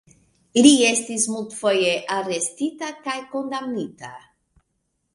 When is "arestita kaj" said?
2.17-3.19